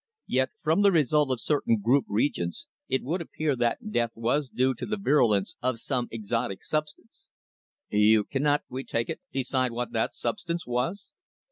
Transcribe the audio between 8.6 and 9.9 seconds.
we take it, decide